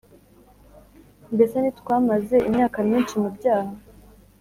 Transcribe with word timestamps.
Mbese 1.33 1.55
ntitwamaze 1.59 2.37
imyaka 2.49 2.77
myinshi 2.87 3.13
mu 3.21 3.29
byaha? 3.37 3.73